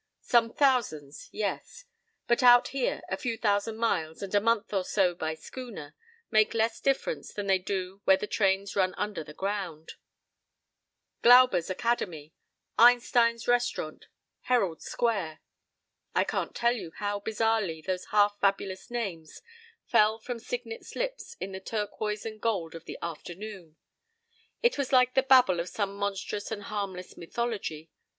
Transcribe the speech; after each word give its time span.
Some 0.23 0.51
thousands, 0.51 1.29
yes; 1.31 1.85
but 2.25 2.41
out 2.41 2.69
here 2.69 3.03
a 3.07 3.15
few 3.17 3.37
thousand 3.37 3.77
miles 3.77 4.23
and 4.23 4.33
a 4.33 4.41
month 4.41 4.73
or 4.73 4.83
so 4.83 5.13
by 5.13 5.35
schooner 5.35 5.93
make 6.31 6.55
less 6.55 6.79
difference 6.81 7.31
than 7.31 7.45
they 7.45 7.59
do 7.59 8.01
where 8.05 8.17
the 8.17 8.25
trains 8.25 8.75
run 8.75 8.95
under 8.97 9.23
the 9.23 9.35
ground.— 9.35 9.93
"Glauber's 11.21 11.69
Academy"—"Einstein's 11.69 13.47
Restaurant"—"Herald 13.47 14.81
Square"— 14.81 15.39
I 16.15 16.23
can't 16.23 16.55
tell 16.55 16.73
you 16.73 16.93
how 16.95 17.19
bizarrely 17.19 17.85
those 17.85 18.05
half 18.05 18.39
fabulous 18.39 18.89
names 18.89 19.43
fell 19.85 20.17
from 20.17 20.39
Signet's 20.39 20.95
lips 20.95 21.35
in 21.39 21.51
the 21.51 21.59
turquoise 21.59 22.25
and 22.25 22.41
gold 22.41 22.73
of 22.73 22.85
the 22.85 22.97
afternoon. 23.03 23.75
It 24.63 24.79
was 24.79 24.91
like 24.91 25.13
the 25.13 25.21
babble 25.21 25.59
of 25.59 25.69
some 25.69 25.93
monstrous 25.95 26.49
and 26.49 26.63
harmless 26.63 27.15
mythology. 27.17 27.91